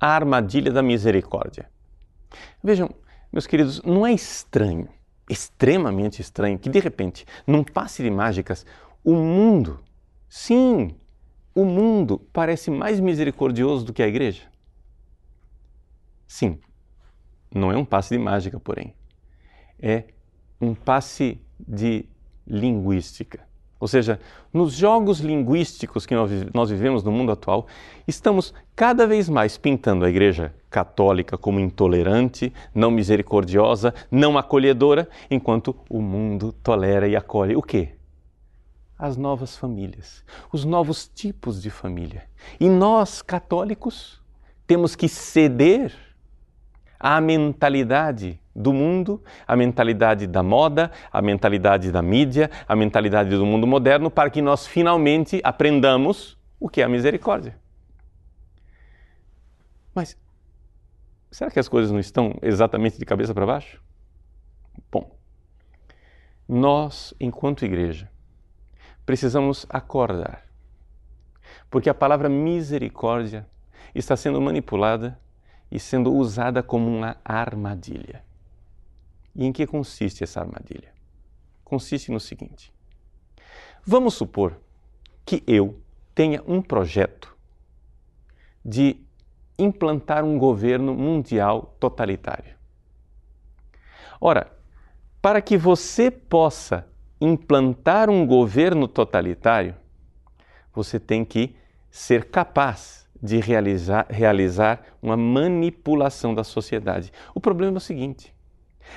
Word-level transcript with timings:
a 0.00 0.08
armadilha 0.08 0.72
da 0.72 0.82
misericórdia. 0.82 1.68
Vejam, 2.62 2.90
meus 3.32 3.46
queridos, 3.46 3.82
não 3.82 4.06
é 4.06 4.12
estranho, 4.12 4.88
extremamente 5.28 6.20
estranho, 6.20 6.58
que 6.58 6.68
de 6.68 6.78
repente, 6.78 7.26
num 7.46 7.64
passe 7.64 8.02
de 8.02 8.10
mágicas, 8.10 8.64
o 9.04 9.14
mundo, 9.14 9.80
sim, 10.28 10.94
o 11.54 11.64
mundo 11.64 12.18
parece 12.32 12.70
mais 12.70 13.00
misericordioso 13.00 13.84
do 13.84 13.92
que 13.92 14.02
a 14.02 14.08
igreja? 14.08 14.42
Sim, 16.26 16.60
não 17.52 17.72
é 17.72 17.76
um 17.76 17.84
passe 17.84 18.16
de 18.16 18.22
mágica, 18.22 18.60
porém. 18.60 18.94
É 19.80 20.04
um 20.60 20.74
passe 20.74 21.40
de 21.58 22.04
linguística. 22.46 23.47
Ou 23.80 23.86
seja, 23.86 24.20
nos 24.52 24.72
jogos 24.72 25.20
linguísticos 25.20 26.04
que 26.04 26.14
nós 26.52 26.70
vivemos 26.70 27.04
no 27.04 27.12
mundo 27.12 27.30
atual, 27.30 27.66
estamos 28.08 28.52
cada 28.74 29.06
vez 29.06 29.28
mais 29.28 29.56
pintando 29.56 30.04
a 30.04 30.10
Igreja 30.10 30.52
Católica 30.68 31.38
como 31.38 31.60
intolerante, 31.60 32.52
não 32.74 32.90
misericordiosa, 32.90 33.94
não 34.10 34.36
acolhedora, 34.36 35.08
enquanto 35.30 35.76
o 35.88 36.00
mundo 36.00 36.52
tolera 36.52 37.06
e 37.06 37.14
acolhe 37.14 37.54
o 37.54 37.62
quê? 37.62 37.90
As 38.98 39.16
novas 39.16 39.56
famílias, 39.56 40.24
os 40.52 40.64
novos 40.64 41.06
tipos 41.06 41.62
de 41.62 41.70
família. 41.70 42.24
E 42.58 42.68
nós, 42.68 43.22
católicos, 43.22 44.20
temos 44.66 44.96
que 44.96 45.08
ceder 45.08 45.94
à 46.98 47.20
mentalidade 47.20 48.40
do 48.58 48.72
mundo, 48.72 49.22
a 49.46 49.54
mentalidade 49.54 50.26
da 50.26 50.42
moda, 50.42 50.90
a 51.12 51.22
mentalidade 51.22 51.92
da 51.92 52.02
mídia, 52.02 52.50
a 52.66 52.74
mentalidade 52.74 53.30
do 53.30 53.46
mundo 53.46 53.68
moderno, 53.68 54.10
para 54.10 54.28
que 54.28 54.42
nós 54.42 54.66
finalmente 54.66 55.40
aprendamos 55.44 56.36
o 56.58 56.68
que 56.68 56.82
é 56.82 56.84
a 56.84 56.88
misericórdia. 56.88 57.56
Mas 59.94 60.18
será 61.30 61.52
que 61.52 61.60
as 61.60 61.68
coisas 61.68 61.92
não 61.92 62.00
estão 62.00 62.36
exatamente 62.42 62.98
de 62.98 63.04
cabeça 63.04 63.32
para 63.32 63.46
baixo? 63.46 63.80
Bom, 64.90 65.16
nós, 66.48 67.14
enquanto 67.20 67.64
igreja, 67.64 68.10
precisamos 69.06 69.66
acordar, 69.68 70.44
porque 71.70 71.88
a 71.88 71.94
palavra 71.94 72.28
misericórdia 72.28 73.46
está 73.94 74.16
sendo 74.16 74.40
manipulada 74.40 75.18
e 75.70 75.78
sendo 75.78 76.12
usada 76.12 76.60
como 76.60 76.88
uma 76.88 77.16
armadilha. 77.24 78.26
E 79.38 79.46
em 79.46 79.52
que 79.52 79.68
consiste 79.68 80.24
essa 80.24 80.40
armadilha? 80.40 80.92
Consiste 81.62 82.10
no 82.10 82.18
seguinte: 82.18 82.74
vamos 83.86 84.14
supor 84.14 84.60
que 85.24 85.44
eu 85.46 85.80
tenha 86.12 86.42
um 86.44 86.60
projeto 86.60 87.36
de 88.64 89.00
implantar 89.56 90.24
um 90.24 90.36
governo 90.36 90.92
mundial 90.92 91.76
totalitário. 91.78 92.56
Ora, 94.20 94.52
para 95.22 95.40
que 95.40 95.56
você 95.56 96.10
possa 96.10 96.88
implantar 97.20 98.10
um 98.10 98.26
governo 98.26 98.88
totalitário, 98.88 99.76
você 100.74 100.98
tem 100.98 101.24
que 101.24 101.54
ser 101.88 102.24
capaz 102.24 103.08
de 103.22 103.38
realizar, 103.38 104.06
realizar 104.10 104.82
uma 105.00 105.16
manipulação 105.16 106.34
da 106.34 106.42
sociedade. 106.42 107.12
O 107.32 107.40
problema 107.40 107.76
é 107.76 107.78
o 107.78 107.80
seguinte: 107.80 108.34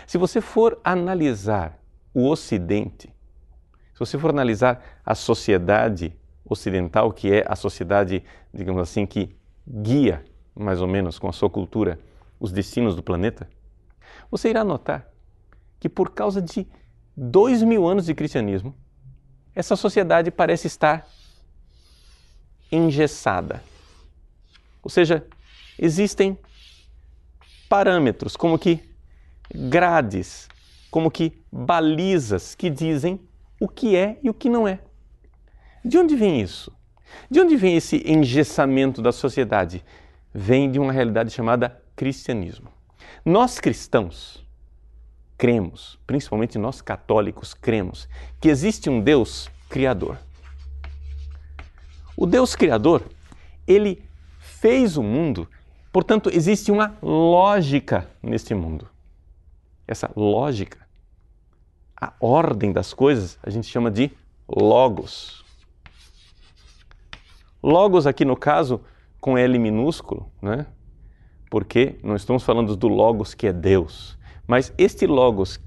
se 0.05 0.17
você 0.17 0.41
for 0.41 0.79
analisar 0.83 1.79
o 2.13 2.27
Ocidente, 2.27 3.13
se 3.93 3.99
você 3.99 4.17
for 4.17 4.29
analisar 4.29 4.83
a 5.05 5.15
sociedade 5.15 6.15
ocidental, 6.45 7.11
que 7.11 7.31
é 7.31 7.45
a 7.47 7.55
sociedade, 7.55 8.23
digamos 8.53 8.81
assim, 8.81 9.05
que 9.05 9.35
guia, 9.67 10.25
mais 10.55 10.81
ou 10.81 10.87
menos, 10.87 11.17
com 11.17 11.29
a 11.29 11.33
sua 11.33 11.49
cultura, 11.49 11.99
os 12.39 12.51
destinos 12.51 12.95
do 12.95 13.03
planeta, 13.03 13.47
você 14.29 14.49
irá 14.49 14.63
notar 14.63 15.07
que 15.79 15.87
por 15.87 16.11
causa 16.11 16.41
de 16.41 16.67
dois 17.15 17.63
mil 17.63 17.87
anos 17.87 18.05
de 18.05 18.13
cristianismo, 18.13 18.75
essa 19.53 19.75
sociedade 19.75 20.31
parece 20.31 20.67
estar 20.67 21.07
engessada. 22.71 23.63
Ou 24.81 24.89
seja, 24.89 25.25
existem 25.77 26.37
parâmetros 27.67 28.35
como 28.35 28.57
que 28.57 28.90
grades, 29.53 30.47
como 30.89 31.11
que 31.11 31.41
balizas 31.51 32.55
que 32.55 32.69
dizem 32.69 33.19
o 33.59 33.67
que 33.67 33.95
é 33.95 34.19
e 34.23 34.29
o 34.29 34.33
que 34.33 34.49
não 34.49 34.67
é. 34.67 34.79
De 35.83 35.97
onde 35.97 36.15
vem 36.15 36.41
isso? 36.41 36.71
De 37.29 37.39
onde 37.39 37.55
vem 37.55 37.75
esse 37.75 38.03
engessamento 38.05 39.01
da 39.01 39.11
sociedade? 39.11 39.83
Vem 40.33 40.71
de 40.71 40.79
uma 40.79 40.91
realidade 40.91 41.31
chamada 41.31 41.81
cristianismo. 41.95 42.69
Nós 43.25 43.59
cristãos 43.59 44.45
cremos, 45.37 45.99
principalmente 46.05 46.57
nós 46.57 46.81
católicos 46.81 47.53
cremos, 47.53 48.07
que 48.39 48.49
existe 48.49 48.89
um 48.89 49.01
Deus 49.01 49.49
criador. 49.69 50.17
O 52.15 52.25
Deus 52.25 52.55
criador, 52.55 53.03
ele 53.67 54.03
fez 54.39 54.97
o 54.97 55.03
mundo, 55.03 55.49
portanto, 55.91 56.29
existe 56.31 56.71
uma 56.71 56.95
lógica 57.01 58.07
neste 58.21 58.53
mundo 58.53 58.87
essa 59.91 60.09
lógica, 60.15 60.79
a 61.99 62.13
ordem 62.19 62.71
das 62.71 62.93
coisas, 62.93 63.37
a 63.43 63.49
gente 63.49 63.67
chama 63.67 63.91
de 63.91 64.09
logos. 64.47 65.43
Logos 67.61 68.07
aqui 68.07 68.23
no 68.23 68.37
caso 68.37 68.81
com 69.19 69.37
L 69.37 69.59
minúsculo, 69.59 70.31
né? 70.41 70.65
Porque 71.49 71.99
não 72.01 72.15
estamos 72.15 72.43
falando 72.43 72.75
do 72.75 72.87
logos 72.87 73.33
que 73.33 73.45
é 73.45 73.53
Deus, 73.53 74.17
mas 74.47 74.73
este 74.77 75.05
logos 75.05 75.59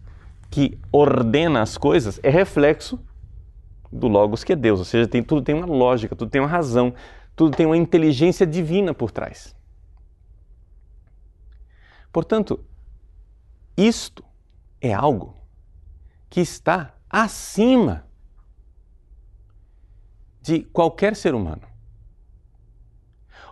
que 0.51 0.79
ordena 0.91 1.61
as 1.61 1.77
coisas 1.77 2.19
é 2.23 2.31
reflexo 2.31 2.99
do 3.93 4.09
logos 4.09 4.43
que 4.43 4.55
é 4.55 4.57
Deus, 4.57 4.79
ou 4.79 4.85
seja, 4.85 5.07
tem, 5.07 5.23
tudo 5.23 5.43
tem 5.43 5.55
uma 5.55 5.67
lógica, 5.67 6.17
tudo 6.17 6.31
tem 6.31 6.41
uma 6.41 6.49
razão, 6.49 6.95
tudo 7.37 7.55
tem 7.57 7.67
uma 7.67 7.77
inteligência 7.77 8.47
divina 8.47 8.95
por 8.95 9.11
trás. 9.11 9.55
Portanto, 12.11 12.59
isto 13.77 14.25
é 14.81 14.93
algo 14.93 15.37
que 16.29 16.41
está 16.41 16.95
acima 17.09 18.07
de 20.41 20.63
qualquer 20.63 21.17
ser 21.17 21.35
humano. 21.35 21.63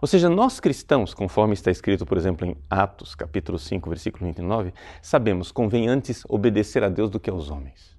Ou 0.00 0.08
seja, 0.08 0.28
nós 0.28 0.58
cristãos, 0.58 1.14
conforme 1.14 1.54
está 1.54 1.70
escrito, 1.70 2.04
por 2.04 2.18
exemplo, 2.18 2.44
em 2.44 2.56
Atos, 2.68 3.14
capítulo 3.14 3.56
5, 3.56 3.88
versículo 3.88 4.26
29, 4.26 4.74
sabemos 5.00 5.52
convém 5.52 5.88
antes 5.88 6.24
obedecer 6.28 6.82
a 6.82 6.88
Deus 6.88 7.08
do 7.08 7.20
que 7.20 7.30
aos 7.30 7.50
homens. 7.50 7.96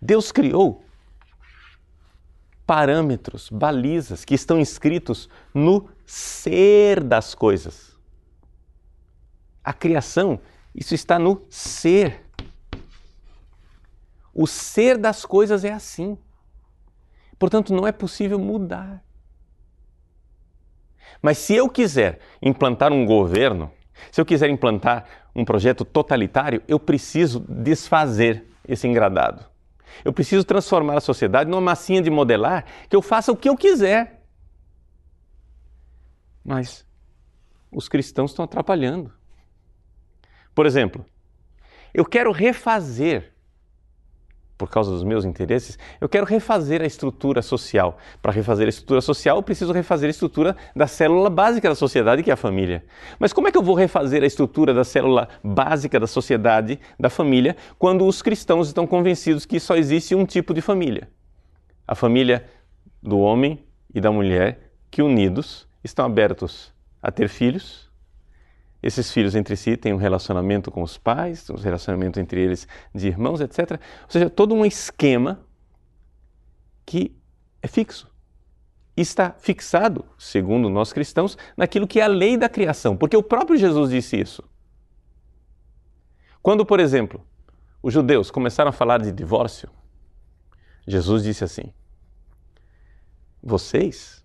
Deus 0.00 0.30
criou 0.30 0.84
parâmetros, 2.64 3.48
balizas 3.50 4.24
que 4.24 4.34
estão 4.34 4.60
escritos 4.60 5.28
no 5.52 5.88
ser 6.06 7.02
das 7.02 7.34
coisas. 7.34 7.87
A 9.68 9.72
criação, 9.74 10.40
isso 10.74 10.94
está 10.94 11.18
no 11.18 11.44
ser. 11.50 12.24
O 14.32 14.46
ser 14.46 14.96
das 14.96 15.26
coisas 15.26 15.62
é 15.62 15.70
assim. 15.70 16.16
Portanto, 17.38 17.74
não 17.74 17.86
é 17.86 17.92
possível 17.92 18.38
mudar. 18.38 19.04
Mas 21.20 21.36
se 21.36 21.54
eu 21.54 21.68
quiser 21.68 22.18
implantar 22.40 22.94
um 22.94 23.04
governo, 23.04 23.70
se 24.10 24.18
eu 24.18 24.24
quiser 24.24 24.48
implantar 24.48 25.04
um 25.34 25.44
projeto 25.44 25.84
totalitário, 25.84 26.62
eu 26.66 26.80
preciso 26.80 27.40
desfazer 27.40 28.46
esse 28.66 28.88
engradado. 28.88 29.44
Eu 30.02 30.14
preciso 30.14 30.44
transformar 30.44 30.96
a 30.96 31.02
sociedade 31.02 31.50
numa 31.50 31.60
massinha 31.60 32.00
de 32.00 32.08
modelar 32.08 32.64
que 32.88 32.96
eu 32.96 33.02
faça 33.02 33.30
o 33.30 33.36
que 33.36 33.50
eu 33.50 33.54
quiser. 33.54 34.24
Mas 36.42 36.86
os 37.70 37.86
cristãos 37.86 38.30
estão 38.30 38.46
atrapalhando. 38.46 39.17
Por 40.58 40.66
exemplo, 40.66 41.06
eu 41.94 42.04
quero 42.04 42.32
refazer, 42.32 43.32
por 44.56 44.68
causa 44.68 44.90
dos 44.90 45.04
meus 45.04 45.24
interesses, 45.24 45.78
eu 46.00 46.08
quero 46.08 46.26
refazer 46.26 46.82
a 46.82 46.84
estrutura 46.84 47.42
social. 47.42 47.96
Para 48.20 48.32
refazer 48.32 48.66
a 48.66 48.68
estrutura 48.68 49.00
social, 49.00 49.36
eu 49.36 49.42
preciso 49.44 49.72
refazer 49.72 50.08
a 50.08 50.10
estrutura 50.10 50.56
da 50.74 50.88
célula 50.88 51.30
básica 51.30 51.68
da 51.68 51.76
sociedade, 51.76 52.24
que 52.24 52.30
é 52.30 52.32
a 52.32 52.36
família. 52.36 52.84
Mas 53.20 53.32
como 53.32 53.46
é 53.46 53.52
que 53.52 53.56
eu 53.56 53.62
vou 53.62 53.76
refazer 53.76 54.24
a 54.24 54.26
estrutura 54.26 54.74
da 54.74 54.82
célula 54.82 55.28
básica 55.44 56.00
da 56.00 56.08
sociedade, 56.08 56.80
da 56.98 57.08
família, 57.08 57.56
quando 57.78 58.04
os 58.04 58.20
cristãos 58.20 58.66
estão 58.66 58.84
convencidos 58.84 59.46
que 59.46 59.60
só 59.60 59.76
existe 59.76 60.12
um 60.16 60.26
tipo 60.26 60.52
de 60.52 60.60
família? 60.60 61.08
A 61.86 61.94
família 61.94 62.44
do 63.00 63.20
homem 63.20 63.64
e 63.94 64.00
da 64.00 64.10
mulher 64.10 64.72
que 64.90 65.02
unidos 65.02 65.68
estão 65.84 66.04
abertos 66.04 66.74
a 67.00 67.12
ter 67.12 67.28
filhos 67.28 67.87
esses 68.82 69.10
filhos 69.10 69.34
entre 69.34 69.56
si 69.56 69.76
têm 69.76 69.92
um 69.92 69.96
relacionamento 69.96 70.70
com 70.70 70.82
os 70.82 70.96
pais, 70.96 71.48
um 71.50 71.56
relacionamento 71.56 72.20
entre 72.20 72.40
eles 72.40 72.66
de 72.94 73.08
irmãos, 73.08 73.40
etc. 73.40 73.72
Ou 73.72 74.10
seja, 74.10 74.30
todo 74.30 74.54
um 74.54 74.64
esquema 74.64 75.44
que 76.86 77.16
é 77.60 77.66
fixo. 77.66 78.08
está 78.96 79.32
fixado, 79.38 80.04
segundo 80.16 80.68
nós 80.68 80.92
cristãos, 80.92 81.36
naquilo 81.56 81.86
que 81.86 82.00
é 82.00 82.04
a 82.04 82.08
lei 82.08 82.36
da 82.36 82.48
criação, 82.48 82.96
porque 82.96 83.16
o 83.16 83.22
próprio 83.22 83.56
Jesus 83.56 83.90
disse 83.90 84.18
isso. 84.18 84.42
Quando, 86.42 86.64
por 86.64 86.80
exemplo, 86.80 87.24
os 87.82 87.92
judeus 87.92 88.30
começaram 88.30 88.70
a 88.70 88.72
falar 88.72 89.00
de 89.00 89.12
divórcio, 89.12 89.68
Jesus 90.86 91.22
disse 91.22 91.44
assim: 91.44 91.72
Vocês 93.42 94.17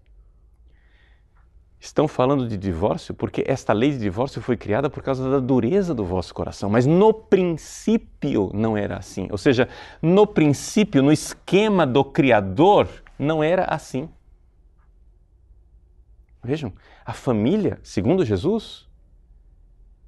estão 1.83 2.07
falando 2.07 2.47
de 2.47 2.55
divórcio 2.55 3.13
porque 3.13 3.43
esta 3.45 3.73
lei 3.73 3.91
de 3.91 3.99
divórcio 3.99 4.41
foi 4.41 4.55
criada 4.55 4.89
por 4.89 5.03
causa 5.03 5.29
da 5.29 5.39
dureza 5.39 5.93
do 5.93 6.05
vosso 6.05 6.33
coração, 6.33 6.69
mas 6.69 6.85
no 6.85 7.13
princípio 7.13 8.49
não 8.53 8.77
era 8.77 8.95
assim. 8.95 9.27
Ou 9.29 9.37
seja, 9.37 9.67
no 10.01 10.25
princípio, 10.25 11.03
no 11.03 11.11
esquema 11.11 11.85
do 11.85 12.05
Criador, 12.05 12.87
não 13.19 13.43
era 13.43 13.65
assim. 13.65 14.09
Vejam, 16.41 16.71
a 17.05 17.11
família, 17.11 17.77
segundo 17.83 18.23
Jesus, 18.23 18.87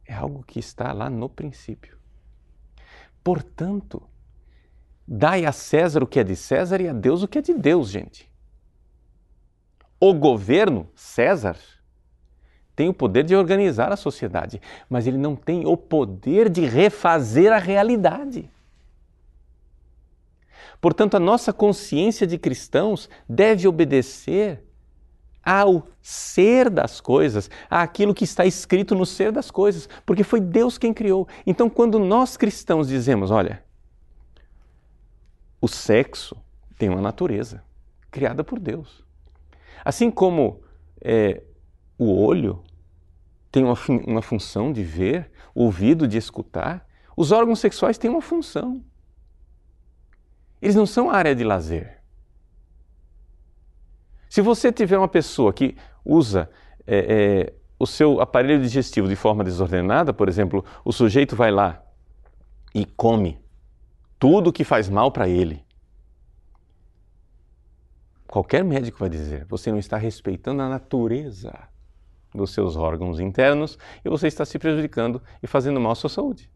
é 0.06 0.14
algo 0.14 0.44
que 0.44 0.60
está 0.60 0.94
lá 0.94 1.10
no 1.10 1.28
princípio. 1.28 1.98
Portanto, 3.22 4.02
dai 5.06 5.46
a 5.46 5.52
César 5.52 6.02
o 6.02 6.08
que 6.08 6.22
é 6.22 6.24
de 6.24 6.38
César 6.38 6.80
e 6.80 6.88
a 6.88 6.94
Deus 6.94 7.22
o 7.22 7.28
que 7.28 7.40
é 7.40 7.42
de 7.42 7.54
Deus, 7.54 7.90
gente. 7.90 8.32
O 10.00 10.14
governo, 10.14 10.88
César, 10.96 11.58
tem 12.76 12.90
o 12.90 12.94
poder 12.94 13.24
de 13.24 13.36
organizar 13.36 13.92
a 13.92 13.96
sociedade, 13.96 14.62
mas 14.90 15.08
ele 15.08 15.18
não 15.18 15.36
tem 15.36 15.66
o 15.66 15.78
poder 15.78 16.50
de 16.50 16.66
refazer 16.66 17.52
a 17.54 17.58
realidade. 17.58 18.50
Portanto, 20.82 21.16
a 21.16 21.20
nossa 21.20 21.54
consciência 21.54 22.28
de 22.28 22.38
cristãos 22.38 23.10
deve 23.28 23.68
obedecer 23.68 24.62
ao 25.44 25.88
ser 26.02 26.70
das 26.70 27.00
coisas, 27.00 27.50
àquilo 27.70 28.14
que 28.14 28.24
está 28.24 28.46
escrito 28.46 28.96
no 28.96 29.06
ser 29.06 29.32
das 29.32 29.52
coisas, 29.52 29.88
porque 30.06 30.24
foi 30.24 30.42
Deus 30.42 30.78
quem 30.78 30.94
criou. 30.94 31.28
Então, 31.46 31.70
quando 31.70 32.00
nós 32.00 32.36
cristãos 32.36 32.88
dizemos, 32.88 33.32
olha, 33.32 33.64
o 35.62 35.68
sexo 35.68 36.36
tem 36.78 36.90
uma 36.90 37.02
natureza 37.02 37.64
criada 38.12 38.44
por 38.44 38.60
Deus. 38.60 39.05
Assim 39.86 40.10
como 40.10 40.64
é, 41.00 41.44
o 41.96 42.12
olho 42.20 42.64
tem 43.52 43.64
uma, 43.64 43.78
uma 44.08 44.22
função 44.24 44.74
de 44.74 44.84
ver, 44.84 45.32
o 45.54 45.66
ouvido 45.66 46.08
de 46.08 46.18
escutar, 46.18 46.86
os 47.16 47.32
órgãos 47.32 47.60
sexuais 47.60 47.98
têm 47.98 48.10
uma 48.10 48.22
função. 48.22 48.84
Eles 50.60 50.76
não 50.76 50.88
são 50.88 51.12
área 51.12 51.36
de 51.36 51.44
lazer. 51.44 52.02
Se 54.28 54.42
você 54.42 54.72
tiver 54.72 54.98
uma 54.98 55.08
pessoa 55.08 55.54
que 55.54 55.78
usa 56.04 56.50
é, 56.86 56.98
é, 56.98 57.54
o 57.80 57.86
seu 57.86 58.20
aparelho 58.20 58.62
digestivo 58.62 59.08
de 59.08 59.16
forma 59.16 59.44
desordenada, 59.44 60.12
por 60.12 60.28
exemplo, 60.28 60.66
o 60.84 60.92
sujeito 60.92 61.36
vai 61.36 61.52
lá 61.52 61.84
e 62.74 62.86
come 62.86 63.40
tudo 64.20 64.52
que 64.52 64.64
faz 64.64 64.90
mal 64.90 65.12
para 65.12 65.30
ele. 65.30 65.65
Qualquer 68.28 68.64
médico 68.64 69.00
vai 69.00 69.10
dizer: 69.10 69.46
você 69.46 69.72
não 69.72 69.80
está 69.80 69.98
respeitando 69.98 70.62
a 70.62 70.70
natureza 70.70 71.54
dos 72.34 72.52
seus 72.52 72.76
órgãos 72.76 73.20
internos 73.20 73.78
e 74.04 74.10
você 74.10 74.28
está 74.28 74.46
se 74.46 74.60
prejudicando 74.60 75.22
e 75.42 75.48
fazendo 75.48 75.80
mal 75.80 75.94
à 75.94 75.96
sua 75.96 76.10
saúde. 76.10 76.50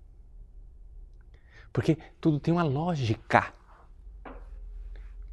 Porque 1.72 1.98
tudo 2.20 2.40
tem 2.40 2.54
uma 2.54 2.64
lógica. 2.64 3.54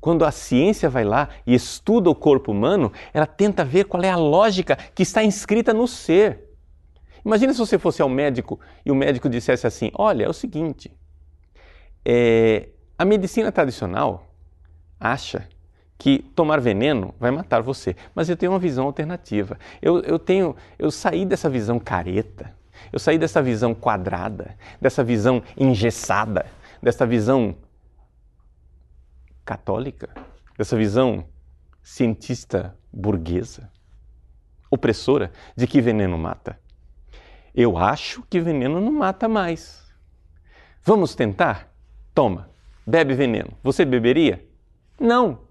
Quando 0.01 0.25
a 0.25 0.31
ciência 0.31 0.89
vai 0.89 1.05
lá 1.05 1.31
e 1.47 1.55
estuda 1.55 2.09
o 2.09 2.15
corpo 2.15 2.53
humano, 2.53 2.93
ela 3.13 3.27
tenta 3.27 3.65
ver 3.65 3.85
qual 3.87 4.03
é 4.05 4.11
a 4.11 4.17
lógica 4.17 4.77
que 4.77 5.03
está 5.03 5.25
inscrita 5.25 5.75
no 5.75 5.89
ser. 5.89 6.45
Imagina 7.25 7.53
se 7.53 7.59
você 7.59 7.77
fosse 7.77 8.01
ao 8.01 8.09
médico 8.09 8.61
e 8.85 8.93
o 8.93 8.95
médico 8.95 9.29
dissesse 9.29 9.67
assim: 9.67 9.91
Olha, 9.95 10.25
é 10.25 10.29
o 10.29 10.33
seguinte, 10.33 10.97
é, 12.05 12.69
a 12.97 13.05
medicina 13.05 13.51
tradicional 13.51 14.33
acha 15.01 15.49
que 15.99 16.19
tomar 16.35 16.61
veneno 16.61 17.15
vai 17.19 17.31
matar 17.31 17.63
você. 17.63 17.97
Mas 18.15 18.29
eu 18.29 18.37
tenho 18.37 18.53
uma 18.53 18.59
visão 18.59 18.87
alternativa. 18.87 19.59
Eu, 19.81 20.01
eu 20.01 20.19
tenho, 20.19 20.55
eu 20.79 20.91
saí 20.91 21.25
dessa 21.25 21.49
visão 21.49 21.79
careta, 21.79 22.55
eu 22.93 22.99
saí 22.99 23.19
dessa 23.19 23.43
visão 23.43 23.75
quadrada, 23.75 24.57
dessa 24.81 25.03
visão 25.03 25.43
engessada, 25.57 26.47
dessa 26.83 27.07
visão 27.07 27.57
católica, 29.45 30.09
dessa 30.59 30.77
visão 30.77 31.25
cientista 31.83 32.77
burguesa, 32.93 33.71
opressora 34.71 35.33
de 35.57 35.67
que 35.67 35.81
veneno 35.81 36.19
mata. 36.19 36.59
Eu 37.55 37.79
acho 37.79 38.23
que 38.29 38.41
veneno 38.41 38.81
não 38.81 38.93
mata 38.93 39.29
mais. 39.29 39.87
Vamos 40.85 41.15
tentar? 41.15 41.73
Toma, 42.15 42.51
bebe 42.87 43.15
veneno. 43.15 43.53
Você 43.63 43.85
beberia? 43.85 44.45
Não, 45.01 45.46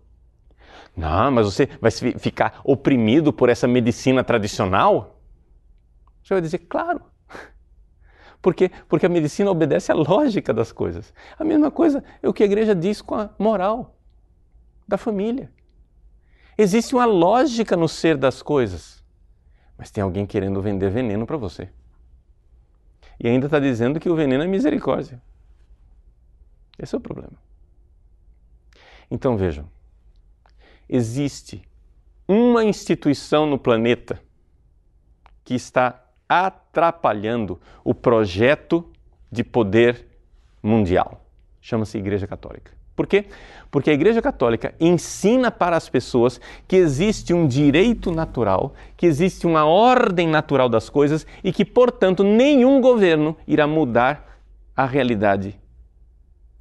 não, 0.96 1.32
mas 1.32 1.46
você 1.46 1.68
vai 1.82 1.92
ficar 1.92 2.62
oprimido 2.64 3.34
por 3.34 3.50
essa 3.50 3.68
medicina 3.68 4.24
tradicional? 4.24 5.20
Você 6.24 6.34
vai 6.34 6.42
dizer, 6.42 6.60
claro. 6.60 7.02
Por 8.42 8.56
quê? 8.56 8.72
Porque 8.88 9.06
a 9.06 9.10
medicina 9.10 9.52
obedece 9.52 9.92
à 9.92 9.96
lógica 9.96 10.54
das 10.54 10.72
coisas. 10.72 11.14
A 11.38 11.44
mesma 11.44 11.70
coisa 11.70 12.04
é 12.24 12.30
o 12.30 12.34
que 12.34 12.44
a 12.44 12.46
igreja 12.46 12.74
diz 12.74 13.02
com 13.02 13.16
a 13.16 13.30
moral 13.38 13.96
da 14.88 14.98
família. 14.98 15.52
Existe 16.58 16.96
uma 16.96 17.06
lógica 17.06 17.76
no 17.76 17.88
ser 17.88 18.18
das 18.18 18.42
coisas, 18.42 19.04
mas 19.78 19.92
tem 19.92 20.02
alguém 20.02 20.26
querendo 20.26 20.62
vender 20.62 20.90
veneno 20.90 21.26
para 21.26 21.36
você. 21.36 21.70
E 23.20 23.28
ainda 23.28 23.48
está 23.48 23.60
dizendo 23.60 24.00
que 24.00 24.10
o 24.10 24.16
veneno 24.16 24.44
é 24.44 24.48
misericórdia. 24.48 25.22
Esse 26.80 26.96
é 26.96 26.98
o 26.98 27.02
problema. 27.02 27.34
Então 29.10 29.38
vejam, 29.38 29.70
existe 30.90 31.62
uma 32.28 32.64
instituição 32.64 33.46
no 33.46 33.58
planeta 33.58 34.20
que 35.44 35.54
está 35.54 36.04
atrapalhando 36.28 37.60
o 37.84 37.94
projeto 37.94 38.90
de 39.32 39.44
poder 39.44 40.08
mundial. 40.62 41.22
Chama-se 41.62 41.98
Igreja 41.98 42.26
Católica. 42.26 42.72
Por 42.96 43.06
quê? 43.06 43.26
Porque 43.70 43.90
a 43.90 43.94
Igreja 43.94 44.22
Católica 44.22 44.74
ensina 44.80 45.52
para 45.52 45.76
as 45.76 45.90
pessoas 45.90 46.40
que 46.68 46.78
existe 46.78 47.34
um 47.34 47.46
direito 47.46 48.10
natural, 48.10 48.74
que 48.96 49.06
existe 49.06 49.46
uma 49.46 49.66
ordem 49.66 50.28
natural 50.28 50.70
das 50.70 50.90
coisas 50.90 51.28
e 51.44 51.52
que, 51.52 51.66
portanto, 51.66 52.24
nenhum 52.24 52.80
governo 52.80 53.36
irá 53.46 53.68
mudar 53.68 54.40
a 54.76 54.86
realidade. 54.86 55.60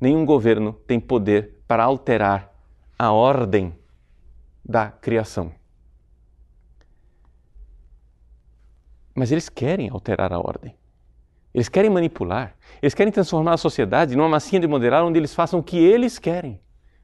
Nenhum 0.00 0.26
governo 0.26 0.72
tem 0.86 0.98
poder 0.98 1.62
para 1.68 1.84
alterar 1.84 2.52
a 2.98 3.12
ordem 3.12 3.72
da 4.64 4.90
criação. 4.90 5.52
Mas 9.14 9.30
eles 9.30 9.48
querem 9.48 9.90
alterar 9.90 10.32
a 10.32 10.38
ordem. 10.38 10.74
Eles 11.52 11.68
querem 11.68 11.90
manipular. 11.90 12.56
Eles 12.82 12.94
querem 12.94 13.12
transformar 13.12 13.54
a 13.54 13.56
sociedade 13.56 14.16
numa 14.16 14.28
massinha 14.28 14.60
de 14.60 14.66
moderar 14.66 15.04
onde 15.04 15.18
eles 15.18 15.34
façam 15.34 15.60
o 15.60 15.62
que 15.62 15.78
eles 15.78 16.18
querem. 16.18 16.60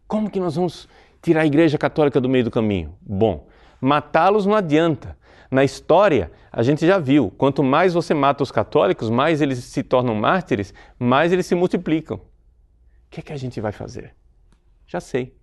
Como 0.08 0.30
que 0.30 0.40
nós 0.40 0.56
vamos 0.56 0.88
tirar 1.22 1.42
a 1.42 1.46
Igreja 1.46 1.78
Católica 1.78 2.20
do 2.20 2.28
meio 2.28 2.44
do 2.44 2.50
caminho? 2.50 2.96
Bom, 3.00 3.46
matá-los 3.80 4.46
não 4.46 4.56
adianta. 4.56 5.16
Na 5.48 5.62
história, 5.62 6.32
a 6.50 6.62
gente 6.62 6.84
já 6.84 6.98
viu: 6.98 7.30
quanto 7.30 7.62
mais 7.62 7.94
você 7.94 8.12
mata 8.12 8.42
os 8.42 8.50
católicos, 8.50 9.08
mais 9.08 9.40
eles 9.40 9.58
se 9.58 9.82
tornam 9.82 10.14
mártires, 10.14 10.74
mais 10.98 11.32
eles 11.32 11.46
se 11.46 11.54
multiplicam. 11.54 12.16
O 12.16 12.20
que 13.10 13.20
é 13.20 13.22
que 13.22 13.32
a 13.32 13.36
gente 13.36 13.60
vai 13.60 13.72
fazer? 13.72 14.14
Já 14.86 15.00
sei 15.00 15.39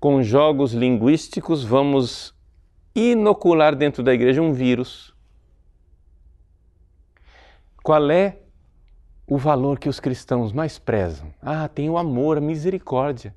com 0.00 0.22
jogos 0.22 0.72
linguísticos, 0.72 1.64
vamos 1.64 2.34
inocular 2.94 3.74
dentro 3.74 4.02
da 4.02 4.12
igreja 4.12 4.42
um 4.42 4.52
vírus. 4.52 5.14
Qual 7.82 8.10
é 8.10 8.38
o 9.26 9.36
valor 9.36 9.78
que 9.78 9.88
os 9.88 10.00
cristãos 10.00 10.52
mais 10.52 10.78
prezam? 10.78 11.32
Ah, 11.40 11.68
tem 11.68 11.88
o 11.88 11.98
amor, 11.98 12.38
a 12.38 12.40
misericórdia. 12.40 13.34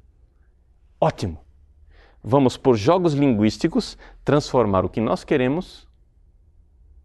Ótimo! 1.00 1.40
Vamos, 2.24 2.56
por 2.56 2.76
jogos 2.76 3.14
linguísticos, 3.14 3.98
transformar 4.24 4.86
o 4.86 4.90
que 4.90 5.02
nós 5.02 5.24
queremos 5.24 5.88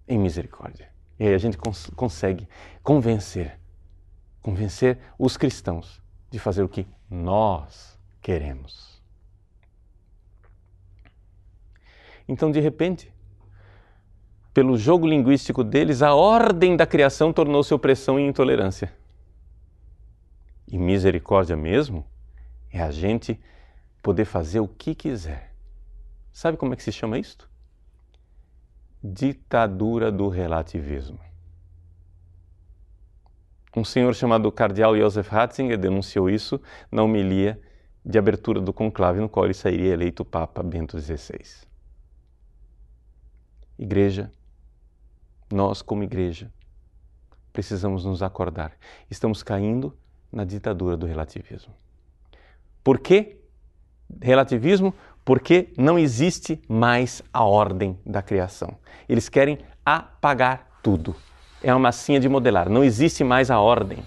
em 0.07 0.19
misericórdia. 0.19 0.91
E 1.19 1.27
aí 1.27 1.35
a 1.35 1.39
gente 1.39 1.57
cons 1.57 1.91
consegue 1.97 2.47
convencer, 2.83 3.59
convencer 4.43 4.99
os 5.19 5.37
cristãos 5.37 6.03
de 6.31 6.39
fazer 6.39 6.63
o 6.63 6.69
que 6.69 6.87
nós 7.09 7.99
queremos. 8.21 8.96
Então, 12.29 12.51
de 12.51 12.61
repente, 12.61 13.13
pelo 14.53 14.77
jogo 14.77 15.07
linguístico 15.07 15.63
deles, 15.63 16.03
a 16.03 16.15
ordem 16.15 16.77
da 16.77 16.87
criação 16.87 17.33
tornou-se 17.33 17.73
opressão 17.73 18.19
e 18.19 18.27
intolerância. 18.27 18.93
E 20.67 20.79
misericórdia 20.79 21.57
mesmo 21.57 22.05
é 22.71 22.81
a 22.81 22.91
gente 22.91 23.41
poder 24.03 24.25
fazer 24.25 24.61
o 24.61 24.69
que 24.69 24.95
quiser, 24.95 25.57
Sabe 26.37 26.59
como 26.59 26.75
é 26.75 26.77
que 26.77 26.83
se 26.83 26.93
chama 26.93 27.19
isto? 27.19 27.49
Ditadura 29.03 30.13
do 30.13 30.29
relativismo. 30.29 31.19
Um 33.75 33.83
senhor 33.83 34.15
chamado 34.15 34.53
cardeal 34.53 34.95
Josef 34.95 35.31
Ratzinger 35.31 35.79
denunciou 35.79 36.29
isso 36.29 36.61
na 36.93 37.03
homilia 37.03 37.59
de 38.05 38.19
abertura 38.19 38.61
do 38.61 38.71
conclave 38.71 39.19
no 39.19 39.31
qual 39.31 39.47
ele 39.47 39.55
sairia 39.55 39.95
eleito 39.95 40.27
Papa 40.27 40.63
Bento 40.63 41.01
XVI. 41.01 41.67
Igreja, 43.79 44.31
nós 45.53 45.83
como 45.83 46.03
igreja, 46.03 46.51
precisamos 47.53 48.05
nos 48.05 48.23
acordar. 48.23 48.73
Estamos 49.11 49.43
caindo 49.43 49.97
na 50.33 50.45
ditadura 50.45 50.97
do 50.97 51.07
relativismo. 51.07 51.73
Por 52.83 52.99
que 52.99 53.41
relativismo? 54.21 54.95
Porque 55.25 55.73
não 55.77 55.99
existe 55.99 56.61
mais 56.69 57.23
a 57.33 57.45
ordem 57.45 57.99
da 58.05 58.23
criação. 58.23 58.77
Eles 59.09 59.29
querem 59.29 59.59
apagar 59.85 60.79
tudo. 60.83 61.17
É 61.63 61.73
uma 61.73 61.81
massinha 61.81 62.21
de 62.21 62.29
modelar. 62.29 62.69
Não 62.69 62.85
existe 62.85 63.25
mais 63.25 63.51
a 63.51 63.59
ordem. 63.59 63.99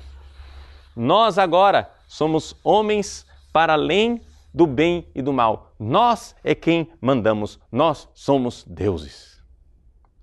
Nós 0.95 1.37
agora 1.37 1.91
somos 2.07 2.55
homens 2.63 3.25
para 3.51 3.73
além 3.73 4.21
do 4.53 4.65
bem 4.65 5.07
e 5.13 5.21
do 5.21 5.33
mal. 5.33 5.73
Nós 5.79 6.35
é 6.43 6.53
quem 6.55 6.91
mandamos. 7.01 7.59
Nós 7.71 8.07
somos 8.13 8.63
deuses. 8.63 9.38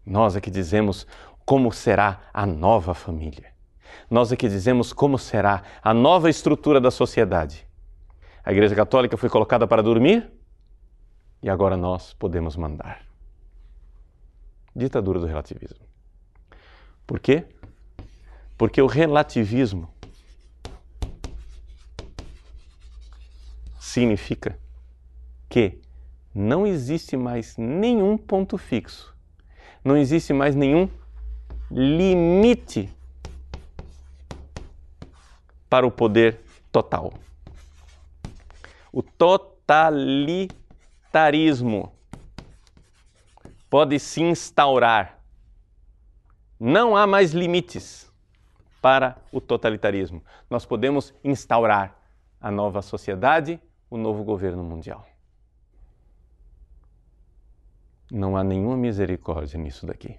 Nós 0.06 0.36
é 0.36 0.40
que 0.40 0.50
dizemos 0.50 1.06
como 1.44 1.72
será 1.72 2.20
a 2.32 2.46
nova 2.46 2.94
família. 2.94 3.52
Nós 4.08 4.30
é 4.30 4.36
que 4.36 4.48
dizemos 4.48 4.92
como 4.92 5.18
será 5.18 5.64
a 5.82 5.92
nova 5.92 6.30
estrutura 6.30 6.80
da 6.80 6.90
sociedade. 6.92 7.66
A 8.44 8.52
Igreja 8.52 8.76
Católica 8.76 9.16
foi 9.16 9.28
colocada 9.28 9.66
para 9.66 9.82
dormir 9.82 10.30
e 11.42 11.50
agora 11.50 11.76
nós 11.76 12.14
podemos 12.14 12.56
mandar. 12.56 13.04
Ditadura 14.74 15.18
do 15.18 15.26
relativismo. 15.26 15.84
Por 17.06 17.18
quê? 17.18 17.44
Porque 18.56 18.80
o 18.80 18.86
relativismo 18.86 19.88
significa 23.80 24.58
que 25.48 25.80
não 26.34 26.66
existe 26.66 27.16
mais 27.16 27.56
nenhum 27.56 28.18
ponto 28.18 28.58
fixo, 28.58 29.15
não 29.86 29.96
existe 29.96 30.32
mais 30.32 30.56
nenhum 30.56 30.90
limite 31.70 32.92
para 35.70 35.86
o 35.86 35.92
poder 35.92 36.40
total. 36.72 37.14
O 38.92 39.00
totalitarismo 39.00 41.92
pode 43.70 44.00
se 44.00 44.20
instaurar. 44.22 45.20
Não 46.58 46.96
há 46.96 47.06
mais 47.06 47.32
limites 47.32 48.10
para 48.82 49.16
o 49.30 49.40
totalitarismo. 49.40 50.20
Nós 50.50 50.66
podemos 50.66 51.14
instaurar 51.22 51.96
a 52.40 52.50
nova 52.50 52.82
sociedade 52.82 53.60
o 53.88 53.96
novo 53.96 54.24
governo 54.24 54.64
mundial. 54.64 55.06
Não 58.10 58.36
há 58.36 58.44
nenhuma 58.44 58.76
misericórdia 58.76 59.58
nisso 59.58 59.86
daqui. 59.86 60.16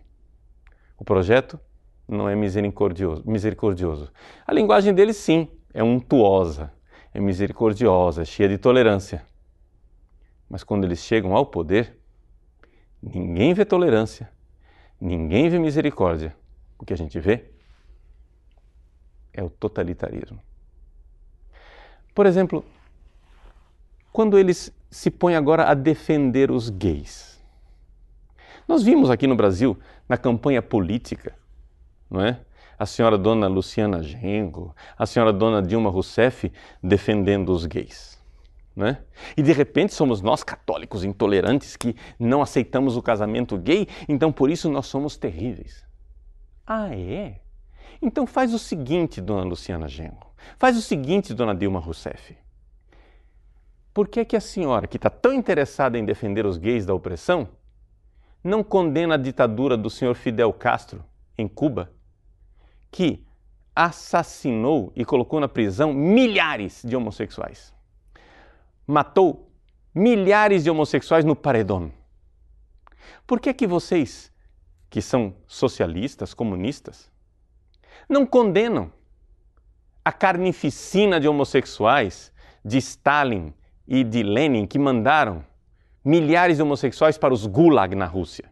O 0.98 1.06
projeto 1.06 1.60
não 2.08 2.28
é 2.28 2.36
misericordioso. 2.36 3.24
misericordioso. 3.26 4.12
A 4.46 4.54
linguagem 4.54 4.94
dele, 4.94 5.14
sim, 5.14 5.48
é 5.74 5.84
untuosa, 5.84 6.72
é 7.14 7.20
misericordiosa, 7.20 8.26
cheia 8.26 8.50
de 8.50 8.58
tolerância. 8.58 9.26
Mas 10.50 10.64
quando 10.64 10.86
eles 10.86 11.00
chegam 11.00 11.36
ao 11.36 11.46
poder, 11.46 11.98
ninguém 13.02 13.54
vê 13.54 13.66
tolerância, 13.66 14.30
ninguém 15.00 15.50
vê 15.50 15.60
misericórdia. 15.60 16.36
O 16.80 16.86
que 16.86 16.94
a 16.94 16.98
gente 16.98 17.20
vê 17.20 17.52
é 19.34 19.44
o 19.44 19.50
totalitarismo. 19.50 20.40
Por 22.14 22.26
exemplo, 22.26 22.66
quando 24.12 24.40
eles 24.40 24.74
se 24.90 25.12
põem 25.12 25.36
agora 25.36 25.70
a 25.70 25.74
defender 25.74 26.50
os 26.50 26.70
gays. 26.70 27.37
Nós 28.68 28.84
vimos 28.84 29.10
aqui 29.10 29.26
no 29.26 29.36
Brasil, 29.36 29.78
na 30.08 30.18
campanha 30.18 30.62
política, 30.62 31.36
não 32.10 32.22
é? 32.22 32.42
A 32.78 32.86
senhora 32.86 33.18
dona 33.18 33.48
Luciana 33.48 34.04
Gengo, 34.04 34.76
a 34.98 35.06
senhora 35.06 35.34
dona 35.34 35.62
Dilma 35.62 35.90
Rousseff 35.90 36.52
defendendo 36.84 37.50
os 37.50 37.66
gays. 37.66 38.18
Não 38.76 38.86
é? 38.86 39.02
E 39.36 39.42
de 39.42 39.52
repente 39.52 39.96
somos 39.96 40.22
nós 40.22 40.44
católicos 40.44 41.04
intolerantes 41.04 41.76
que 41.76 41.96
não 42.20 42.44
aceitamos 42.44 42.96
o 42.96 43.02
casamento 43.02 43.58
gay, 43.58 43.88
então 44.08 44.32
por 44.32 44.52
isso 44.52 44.70
nós 44.70 44.86
somos 44.86 45.18
terríveis. 45.18 45.84
Ah, 46.66 46.94
é? 46.96 47.40
Então 48.00 48.28
faz 48.28 48.54
o 48.54 48.60
seguinte, 48.60 49.20
dona 49.20 49.44
Luciana 49.44 49.88
Gengo. 49.88 50.32
Faz 50.60 50.78
o 50.78 50.82
seguinte, 50.82 51.34
dona 51.34 51.56
Dilma 51.56 51.80
Rousseff 51.80 52.38
por 53.98 54.08
que, 54.08 54.24
que 54.24 54.36
a 54.36 54.40
senhora, 54.40 54.86
que 54.86 54.98
está 54.98 55.10
tão 55.10 55.34
interessada 55.34 55.98
em 55.98 56.06
defender 56.06 56.46
os 56.46 56.56
gays 56.56 56.86
da 56.86 56.94
opressão, 56.94 57.50
não 58.48 58.64
condena 58.64 59.16
a 59.16 59.18
ditadura 59.18 59.78
do 59.78 59.90
senhor 59.90 60.16
Fidel 60.16 60.52
Castro 60.54 61.04
em 61.38 61.48
Cuba, 61.48 61.92
que 62.92 63.26
assassinou 63.76 64.92
e 64.96 65.06
colocou 65.06 65.40
na 65.40 65.48
prisão 65.48 65.94
milhares 65.94 66.82
de 66.84 66.96
homossexuais? 66.96 67.74
Matou 68.88 69.52
milhares 69.94 70.64
de 70.64 70.70
homossexuais 70.70 71.26
no 71.26 71.36
paredão. 71.36 71.92
Por 73.26 73.40
que 73.40 73.54
que 73.54 73.68
vocês, 73.68 74.32
que 74.90 75.02
são 75.02 75.36
socialistas, 75.46 76.34
comunistas, 76.34 77.12
não 78.10 78.26
condenam 78.26 78.92
a 80.04 80.12
carnificina 80.12 81.20
de 81.20 81.28
homossexuais 81.28 82.32
de 82.64 82.78
Stalin, 82.78 83.54
e 83.88 84.04
de 84.04 84.22
Lenin 84.22 84.68
que 84.68 84.78
mandaram 84.78 85.44
milhares 86.04 86.58
de 86.58 86.64
homossexuais 86.64 87.18
para 87.18 87.34
os 87.34 87.46
gulag 87.46 87.96
na 87.96 88.06
Rússia, 88.06 88.50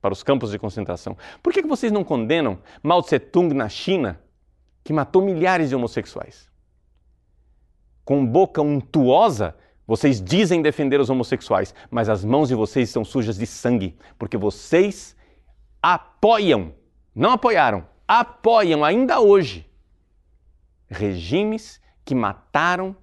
para 0.00 0.12
os 0.12 0.22
campos 0.22 0.50
de 0.50 0.58
concentração. 0.58 1.16
Por 1.42 1.52
que, 1.52 1.62
vocês 1.62 1.92
não 1.92 2.04
condenam 2.04 2.58
Mao 2.82 3.02
Tse-tung 3.02 3.54
na 3.54 3.68
China, 3.68 4.20
que 4.82 4.92
matou 4.92 5.22
milhares 5.22 5.68
de 5.68 5.76
homossexuais? 5.76 6.50
Com 8.04 8.26
boca 8.26 8.60
untuosa, 8.60 9.56
vocês 9.86 10.20
dizem 10.20 10.60
defender 10.60 11.00
os 11.00 11.10
homossexuais, 11.10 11.74
mas 11.90 12.08
as 12.08 12.24
mãos 12.24 12.48
de 12.48 12.54
vocês 12.54 12.88
estão 12.88 13.04
sujas 13.04 13.36
de 13.36 13.46
sangue, 13.46 13.96
porque 14.18 14.36
vocês 14.36 15.16
apoiam, 15.80 16.74
não 17.14 17.32
apoiaram, 17.32 17.86
apoiam 18.08 18.84
ainda 18.84 19.20
hoje 19.20 19.70
regimes 20.92 21.80
que 22.04 22.14
mataram 22.14 22.94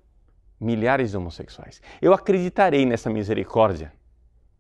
milhares 0.60 1.12
de 1.12 1.18
homossexuais. 1.18 1.82
Eu 2.02 2.14
acreditarei 2.14 2.86
nessa 2.86 3.10
misericórdia 3.10 3.94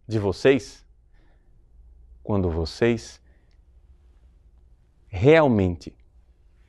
de 0.07 0.17
vocês 0.17 0.85
quando 2.23 2.49
vocês 2.49 3.21
realmente 5.07 5.95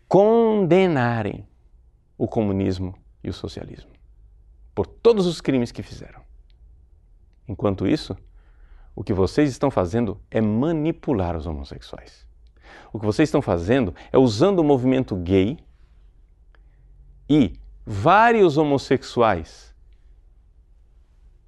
condenarem 0.08 1.46
o 2.16 2.26
comunismo 2.26 2.94
e 3.22 3.28
o 3.28 3.32
socialismo 3.32 3.90
por 4.74 4.86
todos 4.86 5.26
os 5.26 5.42
crimes 5.42 5.70
que 5.70 5.82
fizeram. 5.82 6.22
Enquanto 7.46 7.86
isso, 7.86 8.16
o 8.96 9.04
que 9.04 9.12
vocês 9.12 9.50
estão 9.50 9.70
fazendo 9.70 10.18
é 10.30 10.40
manipular 10.40 11.36
os 11.36 11.46
homossexuais. 11.46 12.26
O 12.90 12.98
que 12.98 13.04
vocês 13.04 13.28
estão 13.28 13.42
fazendo 13.42 13.94
é 14.10 14.16
usando 14.16 14.60
o 14.60 14.64
movimento 14.64 15.14
gay 15.16 15.58
e 17.28 17.59
vários 17.84 18.56
homossexuais 18.56 19.74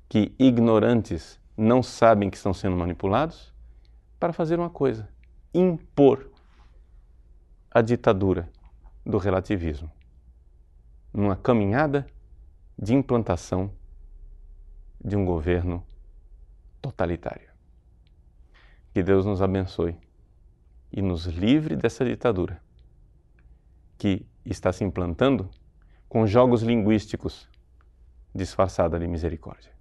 que, 0.09 0.35
ignorantes, 0.39 1.41
não 1.57 1.83
sabem 1.83 2.31
que 2.31 2.37
estão 2.37 2.53
sendo 2.53 2.77
manipulados 2.77 3.53
para 4.19 4.33
fazer 4.33 4.59
uma 4.59 4.71
coisa: 4.71 5.09
impor 5.55 6.31
a 7.71 7.81
ditadura 7.81 8.49
do 9.05 9.19
relativismo 9.19 9.91
numa 11.12 11.37
caminhada 11.37 12.07
de 12.79 12.95
implantação 12.95 13.71
de 15.05 15.17
um 15.17 15.25
governo 15.25 15.85
totalitário. 16.81 17.51
Que 18.95 19.03
Deus 19.03 19.25
nos 19.25 19.43
abençoe 19.43 19.97
e 20.93 21.03
nos 21.03 21.27
livre 21.27 21.77
dessa 21.77 22.05
ditadura 22.05 22.61
que 23.99 24.27
está 24.45 24.73
se 24.73 24.85
implantando 24.85 25.49
com 26.12 26.26
jogos 26.26 26.61
linguísticos 26.61 27.49
disfarçada 28.35 28.99
de 28.99 29.09
misericórdia. 29.09 29.72